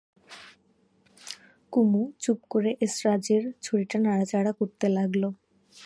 [1.73, 5.23] কুমু চুপ করে এসরাজের ছড়িটা নাড়াচাড়া করতে লাগল।